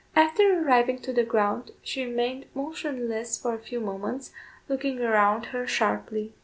After 0.15 0.59
arriving 0.59 0.97
to 1.03 1.13
the 1.13 1.23
ground, 1.23 1.73
she 1.83 2.03
remained 2.07 2.45
motionless 2.55 3.37
for 3.37 3.53
a 3.53 3.59
few 3.59 3.79
moments, 3.79 4.31
looking 4.67 4.99
around 4.99 5.45
her 5.53 5.67
sharply. 5.67 6.33